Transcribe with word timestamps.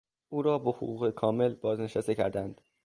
او 0.29 0.41
را 0.41 0.59
با 0.59 0.71
حقوق 0.71 1.09
کامل 1.09 1.53
بازنشسته 1.55 2.15
کردند. 2.15 2.61